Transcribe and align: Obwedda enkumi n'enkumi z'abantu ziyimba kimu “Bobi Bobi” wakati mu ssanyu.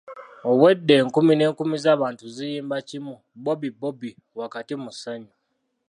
Obwedda 0.49 0.93
enkumi 1.01 1.31
n'enkumi 1.35 1.75
z'abantu 1.83 2.23
ziyimba 2.35 2.77
kimu 2.89 3.15
“Bobi 3.43 3.69
Bobi” 3.79 4.09
wakati 4.39 4.73
mu 4.83 4.91
ssanyu. 4.95 5.33